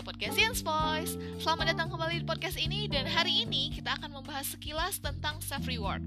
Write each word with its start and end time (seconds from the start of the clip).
media 0.00 0.08
podcast 0.16 0.32
Science 0.32 0.62
Voice. 0.64 1.12
Selamat 1.44 1.76
datang 1.76 1.92
kembali 1.92 2.24
di 2.24 2.26
podcast 2.26 2.56
ini 2.56 2.88
Dan 2.88 3.04
hari 3.04 3.44
ini 3.44 3.68
kita 3.68 4.00
akan 4.00 4.16
membahas 4.16 4.56
sekilas 4.56 4.96
tentang 4.96 5.36
self-reward. 5.44 6.00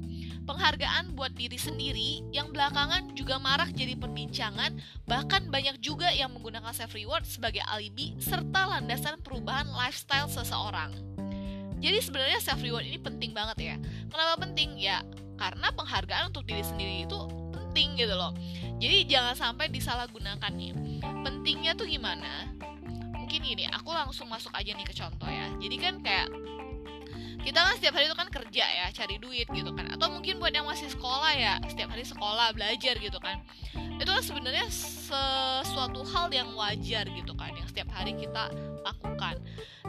Penghargaan 0.50 1.14
buat 1.14 1.30
diri 1.38 1.62
sendiri 1.62 2.26
yang 2.34 2.50
belakangan 2.50 3.14
juga 3.14 3.38
marak 3.38 3.70
jadi 3.78 3.94
perbincangan 3.94 4.82
Bahkan 5.06 5.54
banyak 5.54 5.78
juga 5.78 6.10
yang 6.10 6.34
menggunakan 6.34 6.74
self-reward 6.74 7.22
sebagai 7.30 7.62
alibi 7.70 8.18
Serta 8.18 8.66
landasan 8.66 9.22
perubahan 9.22 9.70
lifestyle 9.70 10.26
seseorang. 10.26 10.90
Jadi 11.78 12.02
sebenarnya 12.02 12.42
self-reward 12.42 12.90
ini 12.90 12.98
penting 12.98 13.38
banget 13.38 13.58
ya. 13.62 13.76
Kenapa 14.10 14.42
penting? 14.42 14.74
Ya 14.82 15.06
karena 15.38 15.70
penghargaan 15.70 16.34
untuk 16.34 16.50
diri 16.50 16.66
sendiri 16.66 17.06
itu 17.06 17.20
penting 17.54 17.94
gitu 17.94 18.18
loh. 18.18 18.34
Jadi 18.82 19.06
jangan 19.06 19.38
sampai 19.38 19.70
disalahgunakan 19.70 20.50
nih 20.50 20.74
Pentingnya 21.24 21.76
tuh 21.78 21.86
gimana? 21.86 22.53
Gini 23.44 23.68
aku 23.68 23.92
langsung 23.92 24.32
masuk 24.32 24.56
aja 24.56 24.72
nih 24.72 24.88
ke 24.88 24.96
contoh 24.96 25.28
ya. 25.28 25.52
Jadi 25.60 25.76
kan 25.78 26.00
kayak 26.00 26.28
kita 27.44 27.60
kan 27.60 27.76
setiap 27.76 28.00
hari 28.00 28.08
itu 28.08 28.16
kan 28.16 28.32
kerja 28.32 28.66
ya 28.66 28.86
cari 28.96 29.20
duit 29.20 29.48
gitu 29.52 29.72
kan. 29.76 29.92
Atau 29.92 30.08
mungkin 30.16 30.40
buat 30.40 30.56
yang 30.56 30.64
masih 30.64 30.88
sekolah 30.88 31.36
ya 31.36 31.60
setiap 31.68 31.92
hari 31.92 32.08
sekolah 32.08 32.56
belajar 32.56 32.96
gitu 32.96 33.20
kan. 33.20 33.44
Itu 34.00 34.10
kan 34.10 34.24
sebenarnya 34.24 34.68
sesuatu 34.72 36.08
hal 36.08 36.32
yang 36.32 36.56
wajar 36.56 37.04
gitu 37.12 37.36
kan 37.36 37.52
yang 37.52 37.68
setiap 37.68 37.92
hari 37.92 38.16
kita 38.16 38.48
lakukan. 38.88 39.36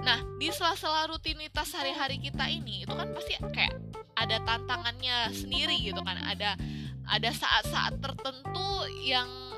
Nah 0.02 0.18
di 0.42 0.50
sela-sela 0.50 1.06
rutinitas 1.06 1.70
hari-hari 1.72 2.18
kita 2.18 2.50
ini 2.50 2.82
itu 2.82 2.92
kan 2.92 3.08
pasti 3.14 3.38
kayak 3.54 3.78
ada 4.18 4.42
tantangannya 4.42 5.30
sendiri 5.30 5.78
gitu 5.78 6.02
kan. 6.02 6.18
Ada 6.26 6.58
ada 7.06 7.30
saat-saat 7.30 8.02
tertentu 8.02 8.88
yang 9.06 9.53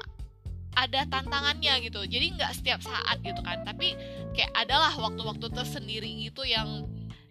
ada 0.77 1.09
tantangannya 1.09 1.89
gitu. 1.89 2.05
Jadi 2.05 2.37
nggak 2.37 2.53
setiap 2.53 2.85
saat 2.85 3.19
gitu 3.25 3.41
kan. 3.41 3.65
Tapi 3.65 3.97
kayak 4.37 4.53
adalah 4.53 4.93
waktu-waktu 4.93 5.49
tersendiri 5.49 6.07
gitu 6.29 6.45
yang 6.45 6.85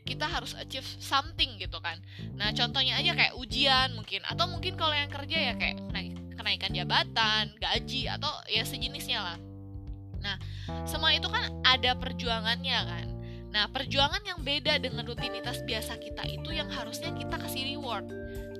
kita 0.05 0.25
harus 0.25 0.53
achieve 0.57 0.85
something 0.97 1.57
gitu 1.61 1.77
kan. 1.81 2.01
Nah 2.33 2.53
contohnya 2.53 2.97
aja 2.97 3.13
kayak 3.13 3.37
ujian 3.37 3.93
mungkin. 3.93 4.25
Atau 4.25 4.49
mungkin 4.49 4.73
kalau 4.73 4.97
yang 4.97 5.13
kerja 5.13 5.53
ya 5.53 5.53
kayak 5.57 5.77
kenaikan 6.35 6.73
jabatan 6.73 7.53
gaji 7.57 8.09
atau 8.09 8.29
ya 8.49 8.65
sejenisnya 8.65 9.21
lah. 9.21 9.37
Nah 10.21 10.35
semua 10.89 11.13
itu 11.13 11.29
kan 11.29 11.49
ada 11.65 11.93
perjuangannya 11.97 12.79
kan. 12.85 13.07
Nah 13.49 13.69
perjuangan 13.69 14.21
yang 14.25 14.41
beda 14.41 14.81
dengan 14.81 15.05
rutinitas 15.05 15.61
biasa 15.65 15.97
kita 16.01 16.25
itu 16.27 16.53
yang 16.53 16.69
harusnya 16.69 17.13
kita 17.13 17.37
kasih 17.37 17.77
reward. 17.77 18.09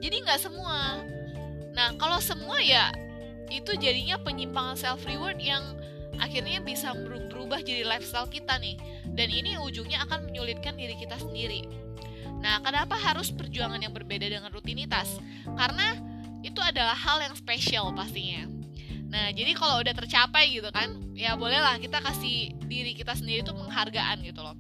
Jadi 0.01 0.25
nggak 0.25 0.41
semua. 0.41 1.01
Nah 1.77 1.93
kalau 2.01 2.17
semua 2.21 2.57
ya 2.61 2.89
itu 3.49 3.77
jadinya 3.77 4.17
penyimpangan 4.21 4.75
self 4.77 5.05
reward 5.05 5.37
yang 5.41 5.61
akhirnya 6.17 6.63
bisa 6.63 6.95
berubah 7.29 7.61
jadi 7.61 7.85
lifestyle 7.85 8.29
kita 8.29 8.57
nih. 8.57 8.79
Dan 9.15 9.31
ini 9.31 9.59
ujungnya 9.59 10.03
akan 10.07 10.31
menyulitkan 10.31 10.75
diri 10.75 10.95
kita 10.97 11.19
sendiri. 11.19 11.67
Nah 12.41 12.61
kenapa 12.61 12.97
harus 12.99 13.31
perjuangan 13.33 13.81
yang 13.81 13.93
berbeda 13.95 14.27
dengan 14.27 14.51
rutinitas? 14.53 15.17
Karena 15.57 15.97
itu 16.45 16.61
adalah 16.61 16.93
hal 16.93 17.21
yang 17.25 17.33
spesial 17.33 17.89
pastinya. 17.95 18.45
Nah 19.09 19.31
jadi 19.31 19.55
kalau 19.57 19.81
udah 19.81 19.93
tercapai 19.95 20.53
gitu 20.53 20.69
kan 20.69 20.93
ya 21.17 21.33
bolehlah 21.39 21.79
kita 21.79 22.03
kasih 22.03 22.53
diri 22.67 22.93
kita 22.93 23.15
sendiri 23.15 23.41
itu 23.41 23.53
penghargaan 23.53 24.21
gitu 24.21 24.41
loh. 24.45 24.53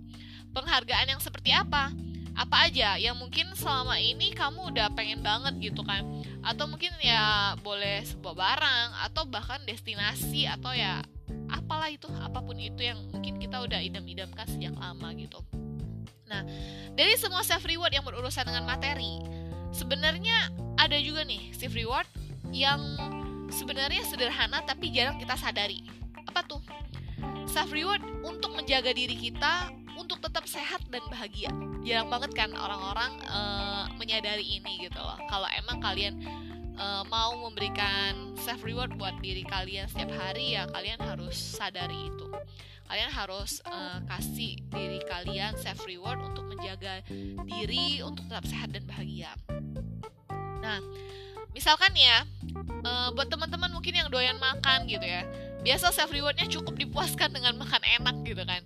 Penghargaan 0.55 1.11
yang 1.11 1.21
seperti 1.21 1.51
apa 1.51 1.91
apa 2.35 2.67
aja 2.67 2.99
yang 2.99 3.15
mungkin 3.15 3.47
selama 3.55 3.95
ini 3.95 4.35
kamu 4.35 4.75
udah 4.75 4.91
pengen 4.91 5.23
banget 5.23 5.71
gitu 5.71 5.81
kan. 5.87 6.03
Atau 6.43 6.67
mungkin 6.67 6.91
ya 6.99 7.55
boleh 7.63 8.03
sebuah 8.03 8.35
barang 8.35 8.89
atau 9.09 9.23
bahkan 9.25 9.63
destinasi 9.63 10.45
atau 10.45 10.75
ya 10.75 10.99
apalah 11.47 11.87
itu 11.87 12.11
apa 12.19 12.43
pun 12.43 12.59
itu 12.59 12.83
yang 12.83 12.99
mungkin 13.09 13.39
kita 13.39 13.63
udah 13.63 13.79
idam-idamkan 13.79 14.45
sejak 14.51 14.75
lama 14.75 15.15
gitu. 15.15 15.39
Nah 16.27 16.43
dari 16.93 17.15
semua 17.15 17.41
self 17.47 17.63
reward 17.63 17.95
yang 17.95 18.03
berurusan 18.03 18.43
dengan 18.43 18.67
materi 18.67 19.23
sebenarnya 19.71 20.51
ada 20.75 20.99
juga 20.99 21.23
nih 21.23 21.55
self 21.55 21.71
reward 21.71 22.07
yang 22.51 22.83
sebenarnya 23.47 24.03
sederhana 24.03 24.59
tapi 24.67 24.91
jarang 24.91 25.15
kita 25.15 25.39
sadari. 25.39 25.87
Apa 26.27 26.43
tuh? 26.43 26.59
Self 27.47 27.71
reward 27.71 28.03
untuk 28.27 28.51
menjaga 28.51 28.91
diri 28.91 29.15
kita 29.15 29.71
untuk 29.95 30.19
tetap 30.19 30.43
sehat 30.43 30.83
dan 30.91 31.01
bahagia 31.07 31.47
jarang 31.85 32.09
banget 32.09 32.31
kan 32.33 32.49
orang-orang 32.57 33.21
uh, 33.29 33.85
menyadari 34.01 34.43
ini 34.43 34.89
gitu 34.89 34.97
loh. 34.97 35.15
Kalau 35.29 35.45
emang 35.53 35.77
kalian 35.79 36.17
uh, 36.75 37.05
mau 37.07 37.37
memberikan 37.37 38.33
self 38.41 38.65
reward 38.65 38.97
buat 38.97 39.13
diri 39.21 39.45
kalian 39.45 39.85
setiap 39.85 40.11
hari 40.17 40.57
ya 40.57 40.65
kalian 40.73 40.97
harus 40.99 41.37
sadari 41.37 42.09
itu. 42.09 42.27
Kalian 42.85 43.09
harus 43.09 43.61
uh, 43.65 44.01
kasih 44.09 44.61
diri 44.69 45.01
kalian 45.05 45.53
self 45.61 45.85
reward 45.85 46.21
untuk 46.21 46.45
menjaga 46.49 47.05
diri 47.45 48.01
untuk 48.01 48.25
tetap 48.29 48.45
sehat 48.49 48.73
dan 48.73 48.83
bahagia. 48.89 49.31
Nah 50.65 50.81
misalkan 51.53 51.93
ya 51.93 52.25
uh, 52.81 53.09
buat 53.13 53.29
teman-teman 53.29 53.71
mungkin 53.71 53.93
yang 53.95 54.09
doyan 54.11 54.35
makan 54.41 54.89
gitu 54.89 55.05
ya 55.05 55.23
biasa 55.65 55.89
self 55.89 56.13
rewardnya 56.13 56.45
cukup 56.45 56.77
dipuaskan 56.77 57.33
dengan 57.33 57.57
makan 57.57 57.81
enak 57.81 58.21
gitu 58.21 58.45
kan. 58.45 58.61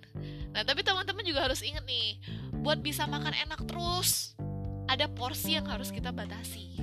Nah, 0.52 0.62
tapi 0.66 0.84
teman-teman 0.84 1.24
juga 1.24 1.46
harus 1.46 1.62
ingat 1.62 1.86
nih, 1.86 2.20
buat 2.60 2.84
bisa 2.84 3.08
makan 3.08 3.32
enak 3.32 3.64
terus, 3.64 4.36
ada 4.84 5.08
porsi 5.08 5.56
yang 5.56 5.64
harus 5.64 5.88
kita 5.88 6.12
batasi. 6.12 6.76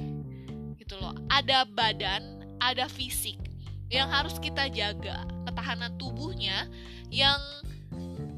Gitu 0.77 0.97
loh. 0.97 1.13
Ada 1.29 1.69
badan, 1.69 2.41
ada 2.57 2.89
fisik 2.89 3.37
yang 3.93 4.09
harus 4.09 4.35
kita 4.41 4.67
jaga, 4.73 5.23
ketahanan 5.47 5.93
tubuhnya 6.01 6.67
yang 7.13 7.39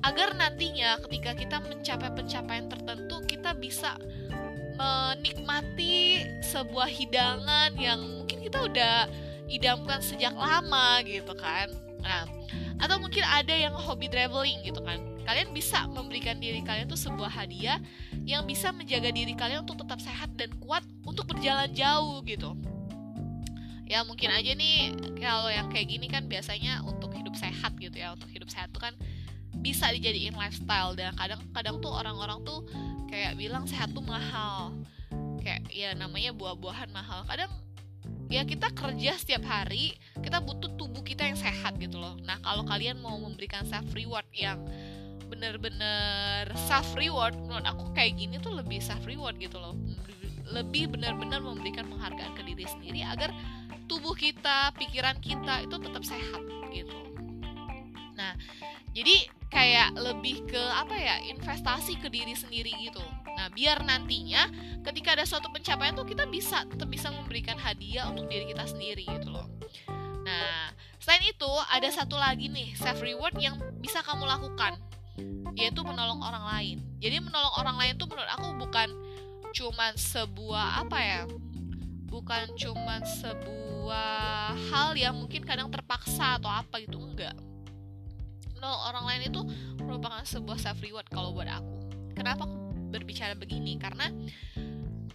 agar 0.05 0.35
nantinya 0.35 1.00
ketika 1.07 1.35
kita 1.35 1.57
mencapai 1.59 2.11
pencapaian 2.13 2.67
tertentu 2.72 3.19
kita 3.25 3.51
bisa 3.57 3.97
menikmati 4.79 6.23
sebuah 6.45 6.88
hidangan 6.88 7.75
yang 7.75 8.00
mungkin 8.00 8.39
kita 8.39 8.63
udah 8.63 8.97
idamkan 9.51 10.00
sejak 10.00 10.31
lama 10.38 11.03
gitu 11.03 11.35
kan. 11.35 11.67
Nah, 12.00 12.23
atau 12.79 12.95
mungkin 13.01 13.25
ada 13.27 13.51
yang 13.51 13.75
hobi 13.75 14.07
traveling 14.07 14.63
gitu 14.63 14.79
kan 14.79 15.09
kalian 15.29 15.53
bisa 15.53 15.85
memberikan 15.85 16.41
diri 16.41 16.66
kalian 16.66 16.90
tuh 16.90 16.97
sebuah 16.97 17.29
hadiah 17.29 17.78
yang 18.25 18.50
bisa 18.50 18.73
menjaga 18.73 19.13
diri 19.13 19.38
kalian 19.38 19.62
untuk 19.62 19.85
tetap 19.85 20.01
sehat 20.01 20.34
dan 20.34 20.50
kuat 20.57 20.81
untuk 21.06 21.29
berjalan 21.29 21.69
jauh 21.69 22.17
gitu. 22.25 22.57
Ya 23.85 24.01
mungkin 24.01 24.34
aja 24.34 24.57
nih 24.57 24.97
kalau 25.22 25.53
yang 25.53 25.69
kayak 25.69 25.85
gini 25.85 26.09
kan 26.09 26.25
biasanya 26.25 26.81
untuk 26.81 27.13
hidup 27.13 27.38
sehat 27.38 27.78
gitu 27.78 27.94
ya 27.94 28.18
untuk 28.18 28.25
hidup 28.34 28.50
sehat 28.50 28.73
tuh 28.73 28.81
kan 28.81 28.97
bisa 29.62 29.94
dijadiin 29.94 30.34
lifestyle. 30.34 30.97
Dan 30.97 31.13
kadang-kadang 31.13 31.78
tuh 31.78 31.94
orang-orang 31.94 32.41
tuh 32.41 32.66
kayak 33.13 33.38
bilang 33.38 33.69
sehat 33.69 33.94
tuh 33.94 34.01
mahal. 34.01 34.73
Kayak 35.45 35.62
ya 35.69 35.94
namanya 35.94 36.34
buah-buahan 36.34 36.89
mahal. 36.89 37.22
Kadang 37.29 37.53
ya 38.34 38.45
kita 38.50 38.73
kerja 38.73 39.13
setiap 39.18 39.45
hari 39.45 39.94
kita 40.25 40.41
butuh 40.41 40.73
tubuh 40.73 41.06
kita 41.06 41.25
yang 41.25 41.38
sehat 41.38 41.78
gitu 41.78 42.01
loh. 42.01 42.18
Nah 42.25 42.41
kalau 42.41 42.66
kalian 42.66 42.97
mau 42.97 43.18
memberikan 43.18 43.62
self 43.66 43.89
reward 43.94 44.25
yang 44.34 44.57
bener-bener 45.29 46.50
self 46.67 46.91
reward 46.97 47.38
menurut 47.38 47.63
aku 47.63 47.94
kayak 47.94 48.17
gini 48.17 48.41
tuh 48.41 48.57
lebih 48.57 48.81
self 48.81 49.06
reward 49.06 49.38
gitu 49.38 49.62
loh. 49.62 49.78
Lebih 50.50 50.91
benar-benar 50.97 51.40
memberikan 51.40 51.85
penghargaan 51.88 52.34
ke 52.34 52.41
diri 52.41 52.66
sendiri 52.66 53.06
agar 53.06 53.29
tubuh 53.85 54.18
kita 54.18 54.73
pikiran 54.75 55.18
kita 55.22 55.63
itu 55.63 55.75
tetap 55.78 56.03
sehat 56.03 56.44
gitu. 56.73 56.97
Nah 58.18 58.34
jadi 58.91 59.29
kayak 59.50 59.97
lebih 59.97 60.45
ke 60.45 60.62
apa 60.62 60.94
ya 60.94 61.16
investasi 61.29 61.97
ke 61.97 62.09
diri 62.09 62.38
sendiri 62.38 62.73
gitu. 62.81 63.01
Nah, 63.39 63.50
biar 63.56 63.81
nantinya 63.81 64.51
ketika 64.84 65.16
ada 65.18 65.25
suatu 65.25 65.50
pencapaian 65.50 65.95
tuh 65.95 66.06
kita 66.06 66.28
bisa 66.29 66.68
tetap 66.68 66.91
bisa 66.91 67.09
memberikan 67.09 67.57
hadiah 67.57 68.12
untuk 68.12 68.29
diri 68.29 68.51
kita 68.51 68.68
sendiri 68.68 69.07
gitu 69.07 69.31
loh. 69.33 69.48
Nah, 70.27 70.69
selain 71.01 71.25
itu 71.25 71.51
ada 71.71 71.89
satu 71.89 72.19
lagi 72.19 72.51
nih 72.51 72.77
self 72.77 73.01
reward 73.01 73.33
yang 73.42 73.57
bisa 73.81 74.06
kamu 74.06 74.27
lakukan 74.27 74.77
yaitu 75.57 75.81
menolong 75.83 76.21
orang 76.24 76.45
lain. 76.56 76.77
Jadi 77.04 77.19
menolong 77.19 77.54
orang 77.60 77.75
lain 77.80 77.94
tuh 78.00 78.07
menurut 78.07 78.30
aku 78.31 78.48
bukan 78.60 78.89
cuman 79.51 79.92
sebuah 79.98 80.86
apa 80.86 80.98
ya? 81.00 81.21
Bukan 82.10 82.57
cuman 82.57 83.01
sebuah 83.06 84.56
hal 84.74 84.98
yang 84.98 85.18
mungkin 85.18 85.45
kadang 85.45 85.69
terpaksa 85.69 86.42
atau 86.42 86.50
apa 86.50 86.81
gitu 86.81 86.98
enggak. 86.98 87.36
Menolong 88.57 88.81
orang 88.92 89.06
lain 89.07 89.21
itu 89.31 89.42
merupakan 89.83 90.24
sebuah 90.25 90.57
self 90.60 90.80
reward 90.81 91.07
kalau 91.12 91.36
buat 91.36 91.48
aku. 91.48 91.75
Kenapa 92.18 92.44
aku 92.48 92.57
berbicara 92.89 93.38
begini 93.38 93.77
karena 93.77 94.10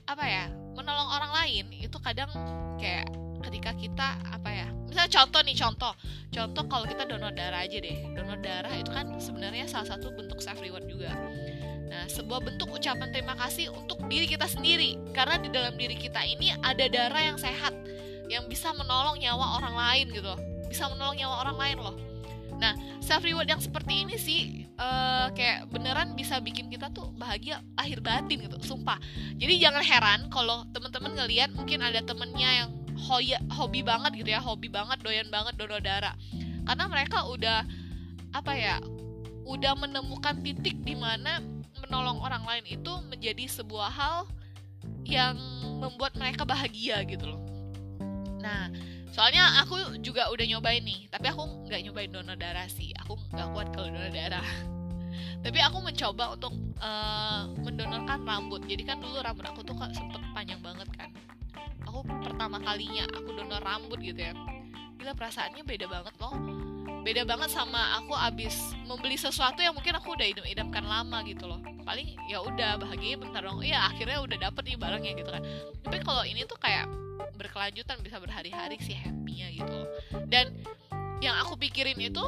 apa 0.05 0.25
ya 0.25 0.45
menolong 0.77 1.09
orang 1.11 1.33
lain 1.43 1.65
itu 1.75 1.97
kadang 1.99 2.31
kayak 2.77 3.09
ketika 3.45 3.77
kita 3.77 4.09
apa 4.33 4.51
ya 4.51 4.69
misalnya 4.95 5.11
contoh 5.11 5.41
nih 5.43 5.57
contoh. 5.59 5.93
Contoh 6.31 6.65
kalau 6.71 6.87
kita 6.87 7.03
donor 7.03 7.35
darah 7.35 7.67
aja 7.67 7.83
deh. 7.83 7.99
Donor 8.15 8.39
darah 8.39 8.75
itu 8.79 8.95
kan 8.95 9.11
sebenarnya 9.19 9.67
salah 9.67 9.91
satu 9.91 10.15
bentuk 10.15 10.39
self 10.39 10.63
reward 10.63 10.87
juga. 10.87 11.11
Nah 11.91 12.07
sebuah 12.07 12.47
bentuk 12.47 12.71
ucapan 12.71 13.11
terima 13.11 13.35
kasih 13.35 13.75
untuk 13.75 13.99
diri 14.07 14.31
kita 14.31 14.47
sendiri. 14.47 14.95
Karena 15.11 15.43
di 15.43 15.51
dalam 15.51 15.75
diri 15.75 15.99
kita 15.99 16.23
ini 16.23 16.55
ada 16.63 16.87
darah 16.87 17.23
yang 17.27 17.39
sehat 17.43 17.75
yang 18.31 18.47
bisa 18.47 18.71
menolong 18.79 19.19
nyawa 19.19 19.59
orang 19.59 19.75
lain 19.75 20.07
gitu. 20.15 20.35
Bisa 20.71 20.87
menolong 20.87 21.19
nyawa 21.19 21.35
orang 21.43 21.57
lain 21.59 21.77
loh. 21.83 21.97
Nah 22.63 22.79
self 23.03 23.27
reward 23.27 23.51
yang 23.51 23.59
seperti 23.59 24.07
ini 24.07 24.15
sih 24.15 24.41
uh, 24.79 25.27
kayak 25.35 25.67
beneran 25.75 26.15
bisa 26.15 26.39
bikin 26.39 26.71
kita 26.71 26.87
tuh 26.95 27.11
bahagia 27.19 27.59
akhir 27.75 27.99
batin 27.99 28.47
gitu. 28.47 28.63
Sumpah. 28.63 29.03
Jadi 29.43 29.59
jangan 29.59 29.83
heran 29.83 30.21
kalau 30.31 30.63
teman-teman 30.71 31.19
ngelihat 31.19 31.51
mungkin 31.51 31.83
ada 31.83 31.99
temennya 31.99 32.63
yang 32.63 32.71
hoya, 32.99 33.39
hobi 33.51 33.83
banget 33.83 34.15
gitu 34.17 34.31
ya 34.31 34.41
hobi 34.41 34.71
banget 34.71 35.03
doyan 35.03 35.29
banget 35.29 35.55
donor 35.59 35.83
darah 35.83 36.15
karena 36.65 36.85
mereka 36.89 37.29
udah 37.29 37.67
apa 38.35 38.53
ya 38.57 38.77
udah 39.45 39.77
menemukan 39.77 40.41
titik 40.41 40.81
di 40.83 40.97
mana 40.97 41.39
menolong 41.85 42.19
orang 42.25 42.43
lain 42.49 42.81
itu 42.81 42.93
menjadi 43.13 43.45
sebuah 43.45 43.93
hal 43.93 44.25
yang 45.05 45.37
membuat 45.85 46.17
mereka 46.17 46.49
bahagia 46.49 47.05
gitu 47.05 47.29
loh. 47.29 47.41
Nah 48.41 48.73
soalnya 49.13 49.63
aku 49.63 50.01
juga 50.01 50.33
udah 50.33 50.49
nyobain 50.49 50.81
nih 50.81 51.07
tapi 51.13 51.29
aku 51.29 51.69
nggak 51.69 51.81
nyobain 51.85 52.09
donor 52.09 52.41
darah 52.41 52.65
sih. 52.73 52.97
Aku 53.05 53.21
nggak 53.37 53.49
kuat 53.53 53.69
kalau 53.77 53.93
donor 53.93 54.09
darah 54.09 54.47
tapi 55.45 55.61
aku 55.61 55.85
mencoba 55.85 56.33
untuk 56.33 56.57
uh, 56.81 57.53
mendonorkan 57.61 58.25
rambut. 58.25 58.65
Jadi 58.65 58.83
kan 58.89 58.97
dulu 58.97 59.21
rambut 59.21 59.45
aku 59.45 59.61
tuh 59.61 59.77
sempet 59.93 60.24
kalinya 62.65 63.05
aku 63.13 63.31
donor 63.37 63.61
rambut 63.61 64.01
gitu 64.01 64.19
ya. 64.19 64.33
Gila 64.97 65.13
perasaannya 65.13 65.63
beda 65.63 65.87
banget 65.87 66.15
loh. 66.19 66.35
Beda 67.05 67.29
banget 67.29 67.53
sama 67.53 68.01
aku 68.01 68.17
abis 68.17 68.73
membeli 68.89 69.21
sesuatu 69.21 69.61
yang 69.61 69.77
mungkin 69.77 69.93
aku 70.01 70.17
udah 70.17 70.25
idam-idamkan 70.25 70.85
lama 70.89 71.21
gitu 71.29 71.45
loh. 71.45 71.61
Paling 71.85 72.17
ya 72.33 72.41
udah 72.41 72.81
bahagia 72.81 73.21
bentar 73.21 73.45
dong. 73.45 73.61
Iya 73.61 73.93
akhirnya 73.93 74.25
udah 74.25 74.39
dapet 74.41 74.63
nih 74.73 74.77
barangnya 74.81 75.13
gitu 75.21 75.31
kan. 75.31 75.43
Tapi 75.85 76.01
kalau 76.01 76.25
ini 76.25 76.49
tuh 76.49 76.57
kayak 76.57 76.89
berkelanjutan 77.37 77.99
bisa 78.03 78.19
berhari-hari 78.19 78.79
sih 78.83 78.95
happynya 78.95 79.51
gitu 79.55 79.79
dan 80.31 80.51
yang 81.23 81.35
aku 81.41 81.59
pikirin 81.59 81.99
itu 81.99 82.25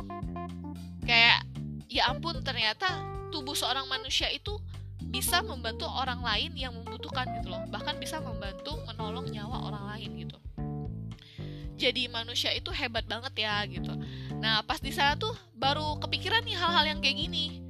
kayak 1.05 1.43
ya 1.87 2.11
ampun 2.11 2.43
ternyata 2.43 2.87
tubuh 3.31 3.55
seorang 3.55 3.87
manusia 3.87 4.31
itu 4.31 4.59
bisa 5.11 5.43
membantu 5.43 5.87
orang 5.87 6.21
lain 6.23 6.53
yang 6.55 6.73
membutuhkan 6.75 7.27
gitu 7.41 7.53
loh. 7.53 7.63
Bahkan 7.71 7.99
bisa 8.03 8.19
membantu 8.19 8.79
menolong 8.87 9.31
nyawa 9.31 9.71
orang 9.71 9.85
lain 9.97 10.11
gitu. 10.27 10.39
Jadi 11.77 12.09
manusia 12.09 12.57
itu 12.57 12.73
hebat 12.73 13.05
banget 13.05 13.37
ya 13.37 13.61
gitu. 13.69 13.93
Nah 14.41 14.65
pas 14.65 14.81
di 14.81 14.91
sana 14.91 15.15
tuh 15.15 15.37
baru 15.53 16.01
kepikiran 16.01 16.45
nih 16.45 16.57
hal-hal 16.57 16.85
yang 16.89 16.99
kayak 17.05 17.21
gini. 17.21 17.61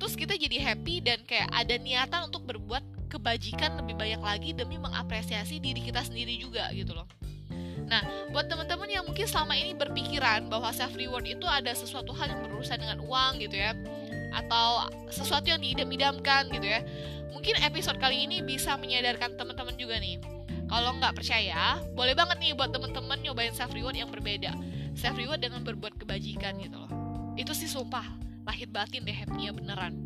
Terus 0.00 0.14
kita 0.16 0.38
jadi 0.38 0.62
happy 0.62 1.04
dan 1.04 1.20
kayak 1.28 1.50
ada 1.52 1.74
niatan 1.76 2.32
untuk 2.32 2.46
berbuat 2.48 3.10
kebajikan 3.12 3.76
lebih 3.80 3.96
banyak 3.96 4.20
lagi 4.20 4.50
demi 4.56 4.76
mengapresiasi 4.80 5.60
diri 5.60 5.80
kita 5.84 6.04
sendiri 6.04 6.40
juga 6.40 6.68
gitu 6.72 6.96
loh. 6.96 7.08
Nah, 7.88 8.04
buat 8.28 8.44
teman-teman 8.52 8.84
yang 8.84 9.04
mungkin 9.08 9.24
selama 9.24 9.56
ini 9.56 9.72
berpikiran 9.72 10.52
bahwa 10.52 10.68
self 10.76 10.92
reward 10.92 11.24
itu 11.24 11.48
ada 11.48 11.72
sesuatu 11.72 12.12
hal 12.12 12.36
yang 12.36 12.40
berurusan 12.44 12.76
dengan 12.76 13.00
uang 13.00 13.40
gitu 13.40 13.56
ya, 13.56 13.72
atau 14.34 14.88
sesuatu 15.08 15.48
yang 15.48 15.60
diidam-idamkan 15.62 16.52
gitu 16.52 16.66
ya. 16.66 16.80
Mungkin 17.32 17.60
episode 17.62 18.00
kali 18.02 18.26
ini 18.26 18.42
bisa 18.42 18.74
menyadarkan 18.76 19.38
teman-teman 19.38 19.74
juga 19.78 20.00
nih. 20.02 20.18
Kalau 20.68 20.96
nggak 21.00 21.16
percaya, 21.16 21.80
boleh 21.96 22.12
banget 22.12 22.36
nih 22.42 22.52
buat 22.52 22.68
teman-teman 22.74 23.20
nyobain 23.24 23.54
self 23.56 23.72
reward 23.72 23.96
yang 23.96 24.12
berbeda. 24.12 24.52
Self 24.98 25.16
reward 25.16 25.40
dengan 25.40 25.64
berbuat 25.64 25.96
kebajikan 25.96 26.60
gitu 26.60 26.76
loh. 26.76 26.90
Itu 27.38 27.54
sih 27.56 27.70
sumpah 27.70 28.04
lahir 28.44 28.68
batin 28.68 29.04
deh 29.06 29.14
happy 29.14 29.48
beneran. 29.54 29.96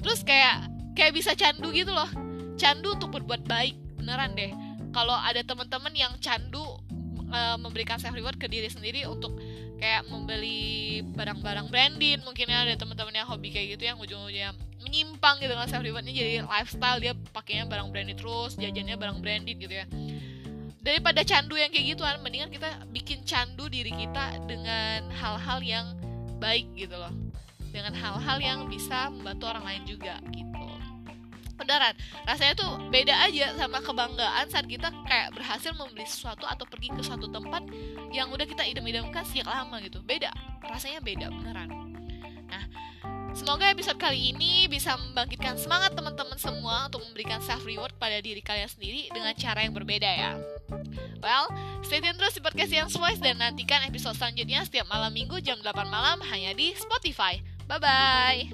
Terus 0.00 0.22
kayak 0.22 0.70
kayak 0.98 1.14
bisa 1.14 1.34
candu 1.38 1.70
gitu 1.70 1.94
loh 1.94 2.10
candu 2.58 2.98
untuk 2.98 3.14
berbuat 3.14 3.46
baik 3.46 3.78
beneran 3.94 4.34
deh 4.34 4.50
kalau 4.90 5.14
ada 5.14 5.46
teman-teman 5.46 5.94
yang 5.94 6.10
candu 6.18 6.82
uh, 7.30 7.56
memberikan 7.60 8.00
self 8.00 8.14
reward 8.14 8.36
ke 8.36 8.46
diri 8.50 8.68
sendiri 8.68 9.04
untuk 9.08 9.36
kayak 9.78 10.08
membeli 10.10 11.00
barang-barang 11.14 11.70
branded. 11.70 12.24
Mungkin 12.26 12.46
ada 12.50 12.74
teman-teman 12.74 13.14
yang 13.14 13.28
hobi 13.28 13.52
kayak 13.52 13.78
gitu 13.78 13.88
yang 13.88 13.96
ujung-ujungnya 14.00 14.52
menyimpang 14.82 15.42
gitu 15.42 15.52
kan 15.54 15.68
self 15.68 15.84
rewardnya. 15.84 16.12
Jadi 16.12 16.44
lifestyle 16.44 16.98
dia 16.98 17.12
pakainya 17.32 17.64
barang 17.68 17.88
branded 17.92 18.16
terus 18.18 18.56
jajannya 18.56 18.96
barang 18.96 19.18
branded 19.20 19.56
gitu 19.58 19.74
ya. 19.74 19.86
Daripada 20.78 21.20
candu 21.20 21.58
yang 21.60 21.68
kayak 21.68 21.98
gitu 21.98 22.02
kan 22.06 22.16
mendingan 22.24 22.48
kita 22.48 22.80
bikin 22.94 23.20
candu 23.28 23.68
diri 23.68 23.92
kita 23.92 24.40
dengan 24.48 25.10
hal-hal 25.12 25.60
yang 25.60 25.86
baik 26.40 26.64
gitu 26.74 26.96
loh. 26.96 27.12
Dengan 27.68 27.92
hal-hal 27.92 28.40
yang 28.40 28.58
bisa 28.72 29.12
membantu 29.12 29.52
orang 29.52 29.64
lain 29.68 29.82
juga 29.84 30.16
gitu 30.32 30.47
beneran 31.58 31.94
rasanya 32.24 32.54
tuh 32.54 32.78
beda 32.88 33.14
aja 33.26 33.52
sama 33.58 33.82
kebanggaan 33.82 34.46
saat 34.46 34.66
kita 34.70 34.88
kayak 35.04 35.34
berhasil 35.34 35.74
membeli 35.74 36.06
sesuatu 36.06 36.46
atau 36.46 36.64
pergi 36.64 36.94
ke 36.94 37.02
suatu 37.02 37.26
tempat 37.28 37.66
yang 38.14 38.30
udah 38.30 38.46
kita 38.46 38.62
idam-idamkan 38.64 39.26
sejak 39.26 39.50
lama 39.50 39.82
gitu 39.82 39.98
beda 40.06 40.30
rasanya 40.64 41.02
beda 41.02 41.28
beneran 41.28 41.68
nah 42.48 42.64
Semoga 43.36 43.70
episode 43.70 44.00
kali 44.00 44.34
ini 44.34 44.66
bisa 44.66 44.96
membangkitkan 44.98 45.60
semangat 45.60 45.94
teman-teman 45.94 46.34
semua 46.40 46.90
untuk 46.90 47.04
memberikan 47.06 47.38
self 47.44 47.62
reward 47.62 47.94
pada 48.00 48.18
diri 48.18 48.42
kalian 48.42 48.66
sendiri 48.66 49.06
dengan 49.14 49.30
cara 49.36 49.62
yang 49.62 49.76
berbeda 49.76 50.08
ya. 50.08 50.32
Well, 51.22 51.46
stay 51.86 52.02
tune 52.02 52.18
terus 52.18 52.34
di 52.34 52.42
podcast 52.42 52.72
yang 52.74 52.88
Voice 52.90 53.22
dan 53.22 53.38
nantikan 53.38 53.86
episode 53.86 54.18
selanjutnya 54.18 54.66
setiap 54.66 54.90
malam 54.90 55.14
minggu 55.14 55.38
jam 55.44 55.60
8 55.62 55.70
malam 55.86 56.18
hanya 56.26 56.50
di 56.56 56.74
Spotify. 56.74 57.38
Bye 57.70 57.78
bye. 57.78 58.50